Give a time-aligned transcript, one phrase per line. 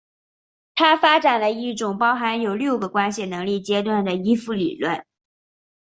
[0.73, 5.05] 他发展了一种包含有六个关系能力阶段的依附理论。